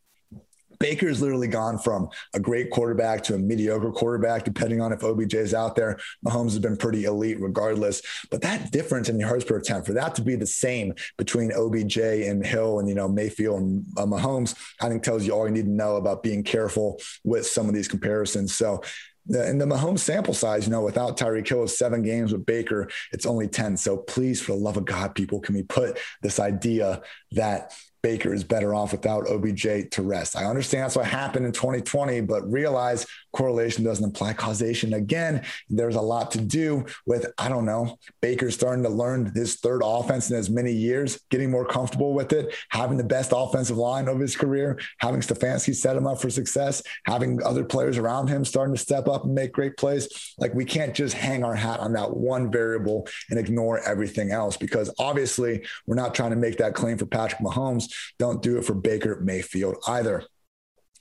Baker's 0.79 1.23
literally 1.23 1.49
gone 1.49 1.79
from 1.79 2.09
a 2.35 2.41
great 2.41 2.71
quarterback 2.71 3.23
to 3.25 3.35
a 3.35 3.39
mediocre 3.39 3.91
quarterback, 3.91 4.45
depending 4.45 4.81
on 4.81 4.93
if 4.93 5.03
OBJ 5.03 5.35
is 5.35 5.55
out 5.55 5.75
there. 5.75 5.99
Mahomes 6.25 6.51
has 6.51 6.59
been 6.59 6.77
pretty 6.77 7.05
elite 7.05 7.41
regardless. 7.41 8.03
But 8.31 8.43
that 8.43 8.71
difference 8.73 9.09
in 9.09 9.19
yards 9.19 9.45
per 9.45 9.57
attempt, 9.57 9.87
for 9.87 9.95
that 9.95 10.15
to 10.17 10.23
be 10.23 10.37
the 10.37 10.47
same 10.47 10.95
between 11.17 11.51
OBJ 11.51 11.97
and 11.99 12.45
Hill 12.45 12.79
and, 12.79 12.89
you 12.89 12.95
know, 12.95 13.09
Mayfield 13.09 13.61
and 13.61 13.87
uh, 13.97 14.05
Mahomes, 14.05 14.55
I 14.81 14.89
think 14.89 15.03
tells 15.03 15.27
you 15.27 15.33
all 15.33 15.47
you 15.47 15.53
need 15.53 15.65
to 15.65 15.71
know 15.71 15.97
about 15.97 16.23
being 16.23 16.43
careful 16.43 17.01
with 17.25 17.47
some 17.47 17.69
of 17.69 17.75
these 17.75 17.89
comparisons. 17.89 18.55
So 18.55 18.83
the, 19.27 19.47
and 19.47 19.61
the 19.61 19.67
Mahomes 19.67 20.01
sample 20.01 20.35
size, 20.35 20.67
you 20.67 20.73
know, 20.73 20.83
without 20.83 21.17
Tyreek 21.17 21.49
Hill 21.49 21.67
seven 21.69 22.03
games 22.03 22.33
with 22.33 22.47
Baker, 22.47 22.89
it's 23.13 23.27
only 23.27 23.49
10. 23.49 23.77
So 23.77 23.97
please, 23.97 24.41
for 24.41 24.53
the 24.53 24.59
love 24.59 24.77
of 24.77 24.85
God, 24.85 25.15
people, 25.15 25.41
can 25.41 25.55
we 25.55 25.63
put 25.63 25.99
this 26.23 26.39
idea 26.39 27.03
that 27.33 27.73
Baker 28.07 28.33
is 28.33 28.45
better 28.45 28.73
off 28.73 28.93
without 28.93 29.29
OBJ 29.29 29.91
to 29.91 30.03
rest. 30.03 30.37
I 30.37 30.45
understand 30.45 30.85
that's 30.85 30.95
what 30.95 31.07
happened 31.07 31.45
in 31.45 31.51
2020, 31.51 32.21
but 32.21 32.49
realize 32.49 33.05
correlation 33.37 33.85
doesn't 33.85 34.05
imply 34.05 34.33
causation. 34.33 34.95
Again, 34.95 35.45
there's 35.69 35.95
a 35.95 36.01
lot 36.01 36.31
to 36.33 36.41
do 36.41 36.87
with, 37.05 37.27
I 37.39 37.49
don't 37.49 37.67
know, 37.67 37.99
Baker 38.21 38.51
starting 38.51 38.83
to 38.85 38.89
learn 38.89 39.33
his 39.35 39.57
third 39.57 39.83
offense 39.85 40.31
in 40.31 40.37
as 40.37 40.49
many 40.49 40.73
years, 40.73 41.21
getting 41.31 41.51
more 41.51 41.67
comfortable 41.67 42.15
with 42.15 42.33
it, 42.33 42.55
having 42.71 42.97
the 42.97 43.05
best 43.05 43.33
offensive 43.37 43.77
line 43.77 44.09
of 44.09 44.19
his 44.19 44.35
career, 44.35 44.79
having 44.99 45.21
Stefanski 45.21 45.75
set 45.75 45.97
him 45.97 46.07
up 46.07 46.21
for 46.21 46.31
success, 46.31 46.83
having 47.05 47.43
other 47.43 47.65
players 47.65 47.99
around 47.99 48.29
him 48.29 48.45
starting 48.45 48.75
to 48.75 48.81
step 48.81 49.07
up 49.07 49.25
and 49.25 49.35
make 49.35 49.53
great 49.53 49.77
plays. 49.77 50.35
Like 50.39 50.55
we 50.55 50.65
can't 50.65 50.95
just 50.95 51.15
hang 51.15 51.45
our 51.45 51.55
hat 51.55 51.81
on 51.81 51.93
that 51.93 52.17
one 52.17 52.51
variable 52.51 53.07
and 53.31 53.39
ignore 53.39 53.81
everything 53.81 54.31
else 54.31 54.57
because 54.57 54.93
obviously 54.99 55.65
we're 55.87 55.97
not 55.97 56.15
trying 56.15 56.31
to 56.31 56.37
make 56.37 56.57
that 56.59 56.75
claim 56.75 56.97
for 56.97 57.07
Patrick 57.07 57.41
Mahomes. 57.43 57.85
Don't 58.19 58.43
do 58.43 58.59
it 58.59 58.65
for 58.65 58.75
Baker 58.75 59.21
Mayfield 59.21 59.77
either. 59.87 60.25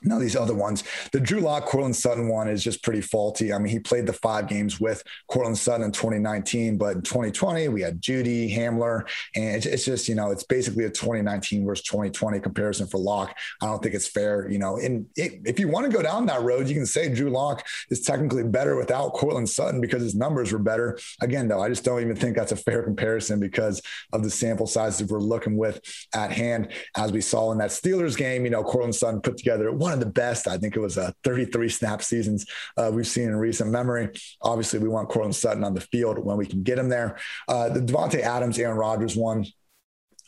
Now, 0.06 0.20
these 0.20 0.36
other 0.36 0.54
ones, 0.54 0.84
the 1.12 1.20
Drew 1.20 1.40
Lock, 1.40 1.66
Courtland 1.66 1.96
Sutton 1.96 2.28
one 2.28 2.48
is 2.48 2.64
just 2.64 2.84
pretty 2.84 3.02
faulty. 3.02 3.52
I 3.52 3.58
mean, 3.58 3.72
he 3.72 3.80
played 3.80 4.06
the 4.06 4.14
five 4.14 4.48
games 4.48 4.80
with 4.80 5.04
Courtland 5.28 5.58
Sutton 5.58 5.86
in 5.86 5.92
2019, 5.92 6.78
but 6.78 6.98
in 6.98 7.02
2020, 7.02 7.68
we 7.70 7.82
had 7.82 8.02
Jeudy 8.02 8.56
Hamler, 8.56 9.08
and 9.36 9.56
it's, 9.56 9.66
it's, 9.66 9.86
just, 9.86 10.08
you 10.08 10.16
know, 10.16 10.32
it's 10.32 10.44
basically 10.44 10.86
a 10.86 10.90
2019 10.90 11.66
versus 11.66 11.86
2020 11.86 12.40
comparison 12.40 12.88
for 12.88 13.00
Lock. 13.00 13.36
I 13.62 13.66
don't 13.66 13.82
think 13.82 13.96
it's 13.96 14.08
fair, 14.08 14.50
you 14.50 14.60
know, 14.60 14.78
and 14.78 15.08
it, 15.16 15.42
if 15.46 15.60
you 15.60 15.68
want 15.68 15.86
to 15.86 15.92
go 15.92 16.04
down 16.04 16.26
that 16.28 16.42
road, 16.42 16.68
you 16.68 16.76
can 16.76 16.86
say 16.86 17.14
Drew 17.14 17.30
Lock 17.30 17.66
is 17.90 18.02
technically 18.02 18.44
better 18.44 18.76
without 18.76 19.14
Courtland 19.14 19.50
Sutton 19.50 19.82
because 19.82 20.02
his 20.02 20.16
numbers 20.16 20.52
were 20.52 20.60
better. 20.60 21.00
Again, 21.22 21.48
though, 21.48 21.62
I 21.62 21.70
just 21.70 21.84
don't 21.84 22.02
even 22.02 22.16
think 22.16 22.36
that's 22.36 22.52
a 22.52 22.58
fair 22.58 22.84
comparison 22.84 23.40
because 23.40 23.82
of 24.14 24.24
the 24.24 24.30
sample 24.30 24.68
sizes 24.68 25.10
we're 25.10 25.20
looking 25.20 25.58
with 25.58 25.82
at 26.14 26.32
hand. 26.32 26.70
As 26.96 27.12
we 27.12 27.22
saw 27.22 27.52
in 27.52 27.58
that 27.60 27.70
Steelers 27.70 28.18
game, 28.18 28.46
you 28.46 28.52
know, 28.52 28.64
Courtland 28.64 28.96
Sutton 28.96 29.22
put 29.22 29.38
together 29.38 29.72
one 29.72 29.95
of 29.96 30.00
the 30.00 30.06
best. 30.12 30.48
I 30.48 30.58
think 30.58 30.76
it 30.76 30.80
was 30.80 30.98
a 30.98 31.06
uh, 31.06 31.12
33 31.24 31.70
snap 31.70 32.04
seasons 32.04 32.46
uh, 32.78 32.92
we've 32.94 33.08
seen 33.08 33.30
in 33.30 33.36
recent 33.36 33.72
memory. 33.72 34.10
Obviously, 34.42 34.80
we 34.80 34.88
want 34.88 35.10
Courtland 35.10 35.36
Sutton 35.36 35.64
on 35.64 35.74
the 35.74 35.82
field 35.82 36.20
when 36.20 36.38
we 36.38 36.46
can 36.46 36.64
get 36.64 36.78
him 36.78 36.90
there. 36.90 37.18
Uh, 37.48 37.70
the 37.70 37.80
Davante 37.80 38.20
Adams, 38.20 38.60
Aaron 38.60 38.78
Rodgers 38.78 39.16
one 39.16 39.46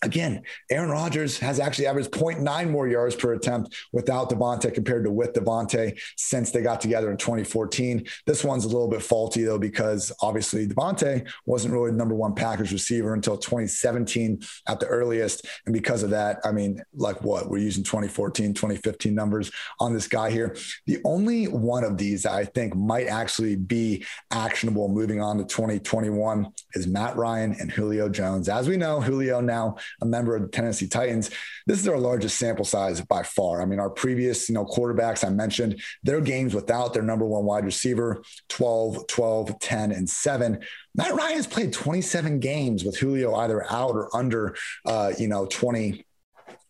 Again, 0.04 0.44
Aaron 0.70 0.92
Rodgers 0.92 1.39
has 1.39 1.60
actually 1.60 1.88
averaged 1.88 2.12
0.9 2.12 2.70
more 2.70 2.88
yards 2.88 3.16
per 3.16 3.34
attempt 3.34 3.75
without 3.92 4.30
Davante 4.30 4.72
compared 4.74 5.04
to 5.06 5.12
with 5.12 5.34
Davante 5.34 6.00
since 6.18 6.51
they 6.51 6.62
got 6.62 6.80
together 6.80 7.10
in 7.10 7.18
2014. 7.18 8.06
This 8.25 8.44
one's 8.44 8.66
a 8.66 8.68
little 8.68 8.88
bit 8.88 9.01
faulty 9.01 9.44
though, 9.44 9.58
because 9.58 10.12
obviously 10.22 10.68
Davante 10.68 11.27
wasn't 11.46 11.74
really 11.74 11.92
the 11.92 11.98
number 11.98 12.13
one 12.13 12.36
Packers 12.36 12.72
receiver 12.72 13.16
until 13.16 13.38
2017 13.38 14.39
at 14.68 14.80
the 14.80 14.86
earliest. 14.86 15.48
And 15.66 15.74
because 15.74 16.04
of 16.04 16.12
that, 16.12 16.38
I 16.44 16.51
mean, 16.51 16.84
like 16.94 17.24
what 17.24 17.50
we're 17.50 17.58
using 17.58 17.84
2014, 17.84 18.54
2015 18.54 19.16
numbers 19.16 19.51
on 19.80 19.94
this 19.94 20.08
guy 20.08 20.30
here. 20.30 20.56
The 20.86 21.00
only 21.06 21.46
one 21.46 21.84
of 21.84 21.98
these 21.98 22.24
that 22.24 22.34
I 22.34 22.46
think 22.46 22.75
might 22.75 23.08
actually 23.08 23.56
be 23.56 24.06
actionable 24.32 24.89
moving 24.89 25.22
on 25.22 25.38
to 25.38 25.44
2021 25.44 26.54
is 26.74 26.86
Matt 26.86 27.16
Ryan 27.16 27.56
and 27.60 27.72
Julio 27.72 28.10
Jones. 28.10 28.48
As 28.48 28.70
we 28.70 28.77
know, 28.77 29.01
Julio 29.01 29.42
now 29.42 29.77
a 30.01 30.06
member 30.06 30.36
of 30.36 30.41
the 30.41 30.48
Tennessee 30.48 30.88
Titans. 30.88 31.29
This 31.65 31.79
is 31.79 31.88
our 31.88 31.98
largest 31.98 32.38
sample 32.38 32.65
size 32.65 33.01
by 33.01 33.24
far. 33.24 33.62
I 33.62 33.65
mean, 33.65 33.79
our 33.79 33.89
previous, 33.89 34.50
you 34.50 34.56
know, 34.56 34.65
quarterbacks 34.65 35.25
I 35.25 35.29
mentioned, 35.29 35.82
their 36.03 36.22
games 36.22 36.53
without 36.53 36.94
their 36.94 37.03
number 37.03 37.25
one 37.25 37.46
wide 37.46 37.65
receiver, 37.65 38.24
12, 38.50 39.08
12, 39.08 39.60
10, 39.60 39.91
and 39.91 40.10
7. 40.10 40.60
Matt 40.96 41.13
Ryan 41.13 41.36
has 41.36 41.48
played 41.48 41.74
27 41.74 42.39
games 42.39 42.84
with 42.84 42.98
Julio 42.98 43.36
either 43.36 43.72
out 43.72 43.91
or 43.91 44.15
under, 44.15 44.56
uh, 44.86 45.13
you 45.17 45.27
know, 45.27 45.46
20 45.46 46.07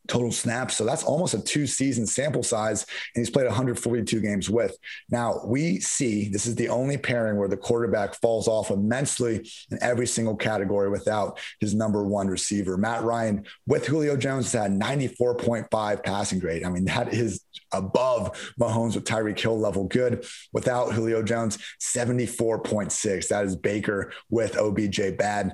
total 0.08 0.32
snaps. 0.32 0.78
So 0.78 0.86
that's 0.86 1.04
almost 1.04 1.34
a 1.34 1.40
two 1.40 1.68
season 1.68 2.06
sample 2.06 2.44
size. 2.44 2.86
And 3.16 3.22
he's 3.22 3.30
played 3.30 3.46
142 3.46 4.20
games 4.22 4.50
with. 4.50 4.78
Now 5.10 5.42
we 5.46 5.80
see 5.80 6.30
this 6.30 6.46
is 6.46 6.56
the 6.56 6.70
only 6.70 6.98
pairing 6.98 7.38
where 7.38 7.48
the 7.48 7.58
quarterback 7.58 8.16
falls 8.16 8.48
off 8.48 8.72
immensely 8.72 9.50
in 9.72 9.78
every 9.82 10.08
single 10.08 10.36
category 10.36 10.90
without 10.90 11.40
his 11.60 11.74
number 11.74 12.04
one 12.04 12.28
receiver. 12.28 12.78
Matt 12.78 13.04
Ryan 13.04 13.46
with 13.68 13.86
Julio 13.86 14.18
Jones 14.18 14.52
had 14.52 14.72
94.5 14.72 16.04
passing 16.04 16.40
grade. 16.40 16.64
I 16.64 16.70
mean, 16.70 16.86
that 16.86 17.14
is 17.14 17.44
above 17.74 18.54
Mahomes 18.60 18.96
with 18.96 19.04
Tyreek 19.04 19.40
Hill 19.40 19.60
level 19.60 19.86
good. 19.86 20.26
Without 20.54 20.94
Julio 20.94 21.22
Jones, 21.24 21.58
74.6. 21.82 23.28
That 23.28 23.46
is 23.46 23.56
Baker 23.56 24.12
with 24.30 24.58
OBJ 24.58 25.18
bad. 25.18 25.54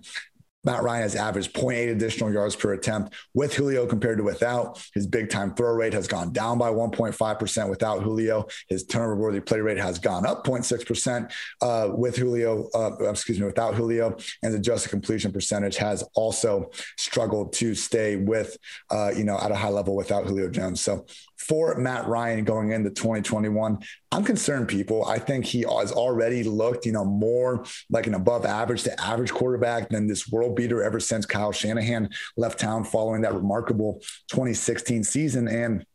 Matt 0.63 0.84
Ryan 0.84 1.03
has 1.03 1.15
averaged 1.15 1.53
0.8 1.53 1.91
additional 1.91 2.32
yards 2.32 2.55
per 2.55 2.74
attempt 2.74 3.13
with 3.34 3.53
Julio 3.53 3.86
compared 3.86 4.17
to 4.17 4.24
without. 4.24 4.84
His 4.93 5.08
big 5.08 5.29
time 5.29 5.53
throw 5.53 5.74
rate 5.74 5.93
has 5.93 6.08
gone 6.08 6.32
down 6.32 6.58
by 6.58 6.70
1.5% 6.70 7.70
without 7.70 8.03
Julio. 8.03 8.48
His 8.70 8.86
turnover 8.86 9.15
worthy 9.15 9.41
play 9.41 9.60
rate 9.60 9.77
has 9.77 10.00
gone 10.00 10.25
up 10.25 10.46
0.6% 10.46 11.32
uh, 11.62 11.93
with 11.93 12.15
Julio, 12.15 12.70
uh, 12.74 13.10
excuse 13.10 13.39
me, 13.39 13.46
without 13.46 13.75
Julio. 13.75 14.15
And 14.41 14.53
the 14.53 14.58
adjusted 14.58 14.89
completion 14.89 15.32
percentage 15.32 15.77
has 15.77 16.03
also 16.15 16.72
struggled 16.98 17.53
to 17.53 17.75
stay 17.75 18.15
with, 18.15 18.58
uh, 18.89 19.12
you 19.15 19.24
know, 19.24 19.38
at 19.38 19.51
a 19.51 19.55
high 19.55 19.70
level 19.70 19.96
without 19.96 20.25
Julio 20.25 20.50
Jones. 20.50 20.82
So 20.82 21.05
for 21.43 21.75
Matt 21.75 22.07
Ryan 22.07 22.43
going 22.43 22.71
into 22.71 22.89
2021. 22.89 23.79
I'm 24.12 24.23
concerned, 24.23 24.67
people. 24.67 25.05
I 25.05 25.19
think 25.19 25.45
he 25.45 25.62
has 25.62 25.91
already 25.91 26.43
looked, 26.43 26.85
you 26.85 26.91
know, 26.91 27.05
more 27.05 27.65
like 27.89 28.07
an 28.07 28.13
above 28.13 28.45
average 28.45 28.83
to 28.83 29.01
average 29.01 29.31
quarterback 29.31 29.89
than 29.89 30.07
this 30.07 30.29
world 30.29 30.55
beater 30.55 30.83
ever 30.83 31.00
since 31.00 31.25
Kyle 31.25 31.51
Shanahan 31.51 32.09
left 32.38 32.59
town 32.59 32.83
following 32.83 33.21
that 33.21 33.33
remarkable 33.33 34.00
2016 34.29 35.03
season. 35.03 35.47
And 35.47 35.85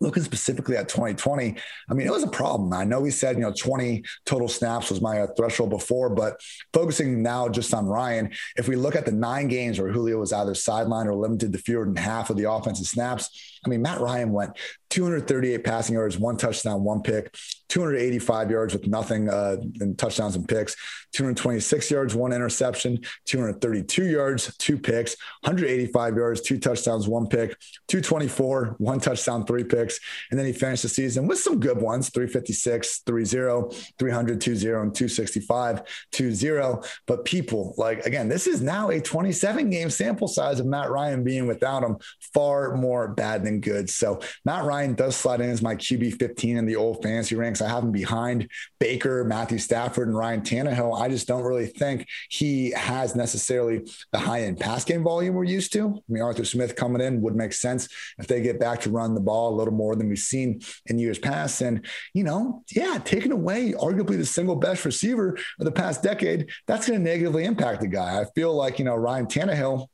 looking 0.00 0.22
specifically 0.22 0.76
at 0.76 0.88
2020, 0.88 1.56
I 1.88 1.94
mean, 1.94 2.06
it 2.06 2.12
was 2.12 2.24
a 2.24 2.28
problem. 2.28 2.72
I 2.72 2.84
know 2.84 3.00
we 3.00 3.10
said, 3.10 3.36
you 3.36 3.42
know, 3.42 3.52
20 3.52 4.04
total 4.26 4.48
snaps 4.48 4.90
was 4.90 5.00
my 5.00 5.20
uh, 5.20 5.26
threshold 5.36 5.70
before, 5.70 6.10
but 6.10 6.40
focusing 6.72 7.22
now 7.22 7.48
just 7.48 7.72
on 7.72 7.86
Ryan, 7.86 8.30
if 8.56 8.68
we 8.68 8.76
look 8.76 8.96
at 8.96 9.06
the 9.06 9.12
nine 9.12 9.48
games 9.48 9.80
where 9.80 9.90
Julio 9.90 10.18
was 10.18 10.32
either 10.32 10.52
sidelined 10.52 11.06
or 11.06 11.14
limited 11.14 11.52
to 11.52 11.58
fewer 11.58 11.84
than 11.84 11.96
half 11.96 12.30
of 12.30 12.36
the 12.36 12.50
offensive 12.50 12.86
snaps, 12.86 13.60
I 13.64 13.68
mean, 13.68 13.82
Matt 13.82 14.00
Ryan 14.00 14.32
went 14.32 14.56
238 14.94 15.64
passing 15.64 15.96
yards, 15.96 16.16
one 16.16 16.36
touchdown, 16.36 16.84
one 16.84 17.02
pick, 17.02 17.34
285 17.68 18.48
yards 18.48 18.72
with 18.72 18.86
nothing 18.86 19.28
uh, 19.28 19.56
in 19.80 19.96
touchdowns 19.96 20.36
and 20.36 20.46
picks, 20.46 20.76
226 21.14 21.90
yards, 21.90 22.14
one 22.14 22.32
interception, 22.32 23.00
232 23.26 24.04
yards, 24.04 24.56
two 24.58 24.78
picks, 24.78 25.16
185 25.40 26.16
yards, 26.16 26.40
two 26.40 26.60
touchdowns, 26.60 27.08
one 27.08 27.26
pick, 27.26 27.58
224, 27.88 28.76
one 28.78 29.00
touchdown, 29.00 29.44
three 29.44 29.64
picks. 29.64 29.98
And 30.30 30.38
then 30.38 30.46
he 30.46 30.52
finished 30.52 30.82
the 30.82 30.88
season 30.88 31.26
with 31.26 31.40
some 31.40 31.58
good 31.58 31.78
ones 31.78 32.10
356, 32.10 32.98
3 33.04 33.24
0, 33.24 33.70
300, 33.98 34.40
2 34.40 34.54
0, 34.54 34.82
and 34.82 34.94
265, 34.94 35.82
2 36.12 36.30
0. 36.30 36.82
But 37.08 37.24
people, 37.24 37.74
like, 37.76 38.06
again, 38.06 38.28
this 38.28 38.46
is 38.46 38.62
now 38.62 38.90
a 38.90 39.00
27 39.00 39.70
game 39.70 39.90
sample 39.90 40.28
size 40.28 40.60
of 40.60 40.66
Matt 40.66 40.88
Ryan 40.88 41.24
being 41.24 41.48
without 41.48 41.82
him, 41.82 41.96
far 42.32 42.76
more 42.76 43.08
bad 43.08 43.42
than 43.42 43.60
good. 43.60 43.90
So 43.90 44.20
Matt 44.44 44.64
Ryan 44.64 44.83
does 44.92 45.16
slide 45.16 45.40
in 45.40 45.48
as 45.48 45.62
my 45.62 45.74
QB 45.74 46.18
15 46.18 46.58
in 46.58 46.66
the 46.66 46.76
old 46.76 47.02
fantasy 47.02 47.34
ranks. 47.34 47.62
I 47.62 47.68
have 47.68 47.82
him 47.82 47.92
behind 47.92 48.50
Baker, 48.78 49.24
Matthew 49.24 49.56
Stafford, 49.58 50.08
and 50.08 50.16
Ryan 50.16 50.42
Tannehill. 50.42 51.00
I 51.00 51.08
just 51.08 51.26
don't 51.26 51.42
really 51.42 51.66
think 51.66 52.06
he 52.28 52.72
has 52.72 53.16
necessarily 53.16 53.90
the 54.12 54.18
high 54.18 54.42
end 54.42 54.60
pass 54.60 54.84
game 54.84 55.02
volume 55.02 55.34
we're 55.34 55.44
used 55.44 55.72
to. 55.72 55.88
I 55.96 56.12
mean, 56.12 56.22
Arthur 56.22 56.44
Smith 56.44 56.76
coming 56.76 57.00
in 57.00 57.22
would 57.22 57.34
make 57.34 57.54
sense 57.54 57.88
if 58.18 58.26
they 58.26 58.42
get 58.42 58.60
back 58.60 58.82
to 58.82 58.90
run 58.90 59.14
the 59.14 59.20
ball 59.20 59.54
a 59.54 59.56
little 59.56 59.72
more 59.72 59.96
than 59.96 60.08
we've 60.10 60.18
seen 60.18 60.60
in 60.86 60.98
years 60.98 61.18
past. 61.18 61.62
And, 61.62 61.86
you 62.12 62.24
know, 62.24 62.62
yeah, 62.70 62.98
taking 63.02 63.32
away 63.32 63.72
arguably 63.72 64.18
the 64.18 64.26
single 64.26 64.56
best 64.56 64.84
receiver 64.84 65.38
of 65.58 65.64
the 65.64 65.72
past 65.72 66.02
decade, 66.02 66.50
that's 66.66 66.86
going 66.86 66.98
to 66.98 67.04
negatively 67.04 67.44
impact 67.44 67.80
the 67.80 67.86
guy. 67.86 68.20
I 68.20 68.26
feel 68.34 68.54
like, 68.54 68.78
you 68.78 68.84
know, 68.84 68.96
Ryan 68.96 69.26
Tannehill 69.26 69.88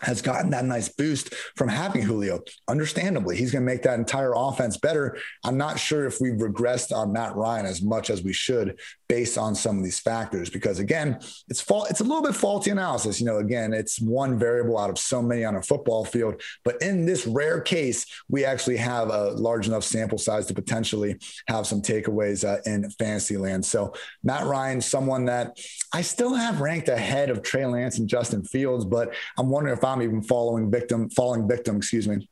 has 0.00 0.22
gotten 0.22 0.50
that 0.50 0.64
nice 0.64 0.88
boost 0.88 1.34
from 1.56 1.68
having 1.68 2.02
Julio. 2.02 2.40
Understandably, 2.68 3.36
he's 3.36 3.52
going 3.52 3.64
to 3.64 3.72
make 3.72 3.82
that 3.82 3.98
entire 3.98 4.32
offense 4.34 4.76
better. 4.76 5.18
I'm 5.44 5.56
not 5.56 5.78
sure 5.78 6.06
if 6.06 6.20
we've 6.20 6.34
regressed 6.34 6.96
on 6.96 7.12
Matt 7.12 7.36
Ryan 7.36 7.66
as 7.66 7.82
much 7.82 8.10
as 8.10 8.22
we 8.22 8.32
should 8.32 8.78
based 9.08 9.38
on 9.38 9.54
some 9.54 9.78
of 9.78 9.84
these 9.84 9.98
factors 9.98 10.50
because 10.50 10.78
again, 10.78 11.18
it's 11.48 11.60
fault 11.60 11.90
it's 11.90 12.00
a 12.00 12.04
little 12.04 12.22
bit 12.22 12.34
faulty 12.34 12.70
analysis. 12.70 13.20
You 13.20 13.26
know, 13.26 13.38
again, 13.38 13.72
it's 13.72 14.00
one 14.00 14.38
variable 14.38 14.78
out 14.78 14.90
of 14.90 14.98
so 14.98 15.22
many 15.22 15.44
on 15.44 15.56
a 15.56 15.62
football 15.62 16.04
field, 16.04 16.42
but 16.64 16.80
in 16.82 17.06
this 17.06 17.26
rare 17.26 17.60
case, 17.60 18.04
we 18.28 18.44
actually 18.44 18.76
have 18.76 19.08
a 19.08 19.30
large 19.32 19.66
enough 19.66 19.84
sample 19.84 20.18
size 20.18 20.46
to 20.46 20.54
potentially 20.54 21.16
have 21.48 21.66
some 21.66 21.80
takeaways 21.80 22.46
uh, 22.46 22.60
in 22.66 22.88
fantasy 22.90 23.36
land. 23.36 23.64
So, 23.64 23.94
Matt 24.22 24.44
Ryan, 24.44 24.80
someone 24.80 25.24
that 25.26 25.58
I 25.92 26.02
still 26.02 26.34
have 26.34 26.60
ranked 26.60 26.88
ahead 26.88 27.30
of 27.30 27.42
Trey 27.42 27.66
Lance 27.66 27.98
and 27.98 28.08
Justin 28.08 28.44
Fields, 28.44 28.84
but 28.84 29.14
I'm 29.38 29.48
wondering 29.48 29.76
if 29.76 29.84
I'm 29.88 30.02
even 30.02 30.22
following 30.22 30.70
victim, 30.70 31.10
falling 31.10 31.48
victim, 31.48 31.76
excuse 31.76 32.06
me, 32.06 32.28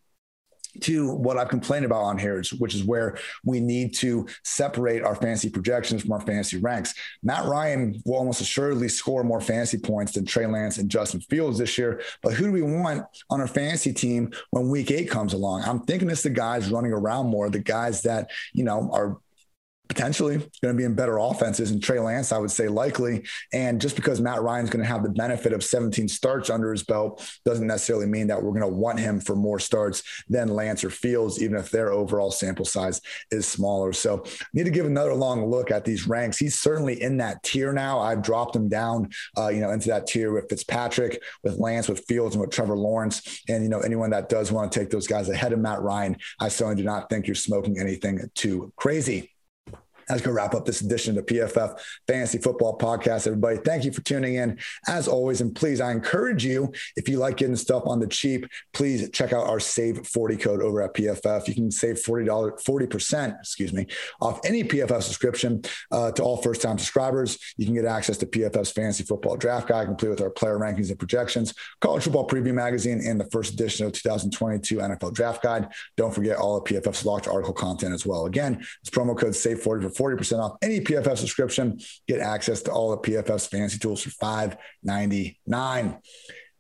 to 0.83 1.13
what 1.13 1.39
I've 1.39 1.49
complained 1.49 1.85
about 1.85 2.03
on 2.03 2.19
here, 2.19 2.43
which 2.59 2.75
is 2.75 2.85
where 2.85 3.17
we 3.45 3.61
need 3.61 3.95
to 3.97 4.27
separate 4.45 5.03
our 5.03 5.15
fantasy 5.15 5.49
projections 5.49 6.03
from 6.03 6.13
our 6.13 6.21
fantasy 6.21 6.59
ranks. 6.59 6.95
Matt 7.23 7.47
Ryan 7.47 8.01
will 8.05 8.17
almost 8.17 8.41
assuredly 8.41 8.89
score 8.89 9.25
more 9.25 9.41
fantasy 9.41 9.79
points 9.79 10.13
than 10.13 10.27
Trey 10.27 10.47
Lance 10.47 10.79
and 10.79 10.91
Justin 10.91 11.21
Fields 11.21 11.59
this 11.59 11.79
year. 11.79 12.03
But 12.23 12.35
who 12.35 12.47
do 12.47 12.53
we 12.53 12.63
want 12.63 13.05
on 13.31 13.41
our 13.41 13.49
fantasy 13.49 13.93
team 13.93 14.33
when 14.51 14.69
week 14.69 14.91
eight 14.91 15.11
comes 15.11 15.33
along? 15.33 15.63
I'm 15.63 15.81
thinking 15.81 16.11
it's 16.11 16.23
the 16.23 16.31
guys 16.31 16.71
running 16.71 16.93
around 16.93 17.29
more, 17.29 17.49
the 17.49 17.59
guys 17.59 18.03
that, 18.03 18.31
you 18.53 18.65
know, 18.65 18.91
are 18.93 19.17
potentially 19.89 20.37
going 20.37 20.75
to 20.75 20.75
be 20.75 20.85
in 20.85 20.95
better 20.95 21.19
offenses. 21.19 21.71
And 21.71 21.83
Trey 21.83 21.99
Lance, 21.99 22.33
I 22.33 22.39
would 22.39 22.51
say 22.51 22.69
likely. 22.69 23.25
And 23.53 23.81
just 23.81 23.97
because 23.97 24.21
Matt 24.21 24.43
Ryan's 24.43 24.71
going 24.71 24.85
to 24.85 24.89
have 24.89 25.03
the 25.03 25.11
benefit 25.11 25.53
of 25.53 25.63
17 25.63 26.09
starts 26.09 26.51
under 26.51 26.73
his 26.73 26.83
belt 26.83 27.27
doesn't 27.45 27.67
necessarily 27.67 28.07
mean 28.07 28.27
that 28.29 28.43
we're 28.43 28.51
going 28.51 28.61
to 28.63 28.69
want 28.69 28.99
him 28.99 29.21
for 29.21 29.37
more 29.37 29.59
starts 29.59 30.03
than 30.29 30.49
Lance 30.49 30.85
or 30.85 30.91
Fields, 30.91 31.43
even 31.43 31.57
if 31.57 31.71
their 31.71 31.93
overall 31.93 32.31
sample 32.31 32.65
size 32.65 33.01
is 33.31 33.47
smaller. 33.47 33.93
So 33.93 34.25
need 34.53 34.65
to 34.65 34.71
give 34.71 34.87
another 34.87 35.15
long 35.15 35.47
look 35.47 35.71
at 35.71 35.85
these 35.85 36.07
ranks. 36.07 36.39
He's 36.39 36.59
certainly 36.59 37.01
in 37.01 37.19
that 37.19 37.43
tier 37.43 37.73
now. 37.73 38.01
I've 38.01 38.23
dropped 38.23 38.57
him 38.57 38.69
down, 38.69 39.11
uh, 39.39 39.49
you 39.49 39.61
know, 39.61 39.71
into 39.71 39.89
that 39.89 40.07
tier 40.07 40.33
with 40.33 40.49
Fitzpatrick, 40.49 41.23
with 41.43 41.59
Lance, 41.59 41.89
with 41.89 42.05
Fields, 42.07 42.35
and 42.35 42.41
with 42.41 42.51
Trevor 42.51 42.77
Lawrence. 42.77 43.43
And, 43.49 43.63
you 43.63 43.69
know, 43.69 43.81
anyone 43.81 44.11
that 44.11 44.29
does 44.29 44.51
want 44.51 44.73
to 44.73 44.79
take 44.79 44.91
those 44.91 45.07
guys 45.07 45.29
ahead 45.29 45.53
of 45.53 45.61
Matt 45.61 45.83
Ryan, 45.83 46.17
I 46.41 46.49
certainly 46.49 46.81
do 46.83 46.87
not 46.87 47.09
think 47.09 47.27
you're 47.27 47.35
smoking 47.35 47.79
anything 47.79 48.21
too 48.35 48.73
crazy. 48.77 49.36
That's 50.09 50.21
going 50.21 50.37
to 50.37 50.41
wrap 50.41 50.55
up 50.55 50.65
this 50.65 50.81
edition 50.81 51.19
of 51.19 51.27
the 51.27 51.35
PFF 51.35 51.79
Fantasy 52.07 52.39
Football 52.39 52.79
Podcast. 52.79 53.27
Everybody, 53.27 53.59
thank 53.59 53.85
you 53.85 53.93
for 53.93 54.03
tuning 54.03 54.37
in. 54.37 54.59
As 54.87 55.09
always, 55.09 55.41
and 55.41 55.55
please, 55.55 55.81
I 55.81 55.91
encourage 55.91 56.45
you, 56.45 56.73
if 56.97 57.09
you 57.09 57.19
like 57.19 57.39
getting 57.39 57.57
stuff 57.57 57.83
on 57.87 57.99
the 57.99 58.07
cheap, 58.07 58.47
please 58.73 59.11
check 59.11 59.33
out 59.33 59.47
our 59.47 59.59
Save 59.61 60.07
40 60.07 60.37
code 60.37 60.63
over 60.63 60.83
at 60.83 60.95
PFF. 60.95 61.49
You 61.49 61.55
can 61.55 61.71
save 61.71 61.97
$40, 61.97 62.27
40%, 62.65 63.39
excuse 63.41 63.73
me, 63.73 63.87
off 64.21 64.41
any 64.45 64.63
PFF 64.63 65.03
subscription 65.03 65.63
uh, 65.91 66.13
to 66.13 66.23
all 66.23 66.37
first 66.37 66.63
time 66.63 66.79
subscribers. 66.79 67.39
You 67.57 67.67
can 67.67 67.75
get 67.75 67.85
access 67.85 68.17
to 68.19 68.27
PFF's 68.27 68.71
Fantasy 68.71 69.05
Football 69.05 69.37
Draft 69.37 69.69
Guide, 69.69 69.87
complete 69.87 70.11
with 70.11 70.21
our 70.21 70.31
player 70.31 70.59
rankings 70.59 70.91
and 70.91 70.99
projections, 70.99 71.55
College 71.81 72.05
Football 72.05 72.29
Preview 72.29 72.55
Magazine, 72.55 73.01
and 73.05 73.19
the 73.19 73.29
first 73.31 73.55
edition 73.55 73.87
of 73.87 73.93
2022 73.93 74.77
NFL 74.77 75.15
Draft 75.15 75.43
Guide. 75.43 75.69
Don't 75.97 76.15
forget 76.15 76.37
all 76.37 76.57
of 76.57 76.65
PFF's 76.65 77.05
locked 77.05 77.29
article 77.29 77.55
content 77.55 77.93
as 77.93 78.07
well. 78.07 78.27
Again, 78.27 78.65
it's 78.81 78.91
promo 78.91 79.19
code 79.19 79.33
SAVE40 79.33 79.83
for 79.83 79.91
40% 79.97 80.39
off 80.39 80.59
any 80.63 80.81
PFF 80.81 81.17
subscription. 81.19 81.81
Get 82.07 82.21
access 82.21 82.63
to 82.63 82.73
all 82.73 82.91
the 82.91 82.99
PFF's 82.99 83.47
fancy 83.47 83.79
tools 83.79 84.03
for 84.03 84.11
$5.99. 84.11 85.99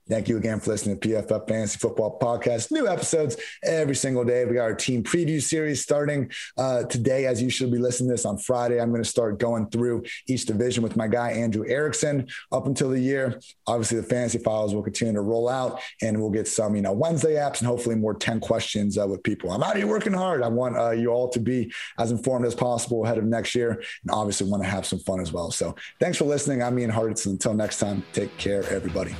Thank 0.08 0.28
you 0.28 0.36
again 0.36 0.60
for 0.60 0.70
listening 0.70 1.00
to 1.00 1.08
PFF 1.08 1.48
Fantasy 1.48 1.78
Football 1.78 2.16
Podcast. 2.20 2.70
New 2.70 2.86
episodes 2.86 3.36
every 3.64 3.96
single 3.96 4.24
day. 4.24 4.44
We 4.44 4.54
got 4.54 4.62
our 4.62 4.74
team 4.74 5.02
preview 5.02 5.42
series 5.42 5.82
starting 5.82 6.30
uh, 6.56 6.84
today, 6.84 7.26
as 7.26 7.42
you 7.42 7.50
should 7.50 7.72
be 7.72 7.78
listening 7.78 8.10
to 8.10 8.14
this 8.14 8.24
on 8.24 8.38
Friday. 8.38 8.80
I'm 8.80 8.90
going 8.90 9.02
to 9.02 9.08
start 9.08 9.40
going 9.40 9.68
through 9.68 10.04
each 10.28 10.46
division 10.46 10.84
with 10.84 10.94
my 10.94 11.08
guy, 11.08 11.32
Andrew 11.32 11.64
Erickson, 11.66 12.28
up 12.52 12.66
until 12.66 12.90
the 12.90 13.00
year. 13.00 13.40
Obviously, 13.66 13.96
the 13.96 14.04
fantasy 14.04 14.38
files 14.38 14.76
will 14.76 14.82
continue 14.84 15.14
to 15.14 15.22
roll 15.22 15.48
out, 15.48 15.80
and 16.00 16.20
we'll 16.20 16.30
get 16.30 16.46
some, 16.46 16.76
you 16.76 16.82
know, 16.82 16.92
Wednesday 16.92 17.34
apps 17.34 17.58
and 17.58 17.66
hopefully 17.66 17.96
more 17.96 18.14
10 18.14 18.38
questions 18.38 18.96
uh, 18.96 19.08
with 19.08 19.24
people. 19.24 19.50
I'm 19.50 19.64
out 19.64 19.76
here 19.76 19.88
working 19.88 20.12
hard. 20.12 20.44
I 20.44 20.48
want 20.48 20.76
uh, 20.76 20.90
you 20.90 21.08
all 21.08 21.28
to 21.30 21.40
be 21.40 21.72
as 21.98 22.12
informed 22.12 22.46
as 22.46 22.54
possible 22.54 23.04
ahead 23.04 23.18
of 23.18 23.24
next 23.24 23.56
year, 23.56 23.82
and 24.02 24.10
obviously 24.12 24.48
want 24.48 24.62
to 24.62 24.68
have 24.68 24.86
some 24.86 25.00
fun 25.00 25.18
as 25.18 25.32
well. 25.32 25.50
So 25.50 25.74
thanks 25.98 26.16
for 26.16 26.26
listening. 26.26 26.62
I'm 26.62 26.78
Ian 26.78 26.92
Hartitz. 26.92 27.26
Until 27.26 27.54
next 27.54 27.80
time, 27.80 28.04
take 28.12 28.36
care, 28.38 28.62
everybody. 28.70 29.12